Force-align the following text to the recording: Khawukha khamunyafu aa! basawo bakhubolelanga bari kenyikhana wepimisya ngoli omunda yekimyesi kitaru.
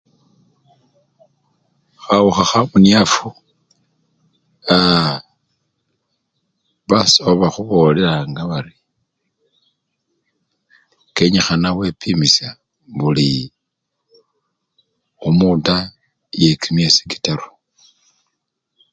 Khawukha 2.03 2.43
khamunyafu 2.51 3.27
aa! 4.77 5.15
basawo 6.89 7.31
bakhubolelanga 7.41 8.41
bari 8.51 8.75
kenyikhana 11.15 11.69
wepimisya 11.77 12.49
ngoli 12.95 13.29
omunda 15.27 15.75
yekimyesi 16.41 17.01
kitaru. 17.11 17.49